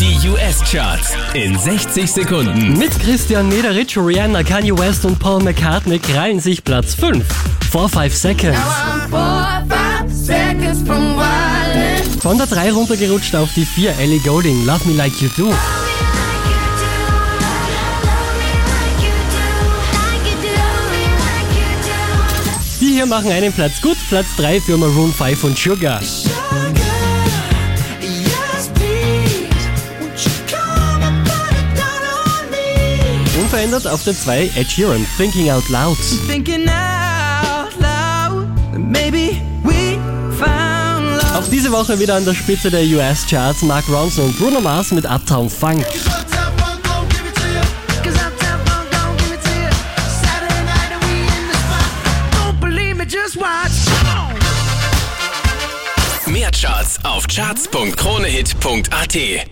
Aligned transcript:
Die 0.00 0.16
US-Charts 0.30 1.14
in 1.34 1.58
60 1.58 2.10
Sekunden. 2.10 2.78
Mit 2.78 2.98
Christian 3.00 3.50
Mederich, 3.50 3.98
Rihanna, 3.98 4.42
Kanye 4.42 4.72
West 4.78 5.04
und 5.04 5.18
Paul 5.18 5.42
McCartney 5.42 5.98
krallen 5.98 6.40
sich 6.40 6.64
Platz 6.64 6.94
5. 6.94 7.22
4 7.70 7.86
5 7.86 8.14
Seconds. 8.14 8.58
Four, 9.10 9.62
five 9.68 10.10
seconds. 10.10 10.82
Von 12.22 12.38
der 12.38 12.46
3 12.46 12.72
runtergerutscht 12.72 13.36
auf 13.36 13.50
die 13.54 13.66
4 13.66 13.98
Ellie 13.98 14.20
Golding, 14.20 14.64
Love 14.64 14.88
Me 14.88 14.96
Like 14.96 15.20
You 15.20 15.28
Do. 15.36 15.52
Die 22.80 22.92
hier 22.94 23.04
machen 23.04 23.30
einen 23.30 23.52
Platz 23.52 23.82
gut, 23.82 23.98
Platz 24.08 24.28
3 24.38 24.62
für 24.62 24.78
Maroon 24.78 25.12
5 25.12 25.44
und 25.44 25.58
Sugar. 25.58 26.00
Unverändert 33.60 33.92
auf 33.92 34.04
der 34.04 34.16
2 34.16 34.52
Ed 34.56 34.72
Sheeran, 34.72 35.06
Thinking 35.18 35.50
Out 35.50 35.68
Loud. 35.68 35.98
Thinking 36.26 36.66
out 36.66 37.78
loud, 37.78 38.46
maybe 38.74 39.38
we 39.62 39.98
found 40.38 41.22
love. 41.22 41.36
Auch 41.36 41.46
diese 41.46 41.70
Woche 41.70 42.00
wieder 42.00 42.14
an 42.14 42.24
der 42.24 42.32
Spitze 42.32 42.70
der 42.70 42.84
US-Charts 42.84 43.60
Mark 43.60 43.84
Ronson 43.90 44.24
und 44.24 44.38
Bruno 44.38 44.62
Mars 44.62 44.92
mit 44.92 45.04
Uptown 45.04 45.50
Funk. 45.50 45.84
Mehr 56.26 56.50
Charts 56.50 56.98
auf 57.04 57.28
charts.kronehit.at 57.28 59.50